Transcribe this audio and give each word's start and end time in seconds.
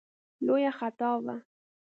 لویه 0.45 0.71
خطا 0.79 1.11
وه. 1.25 1.35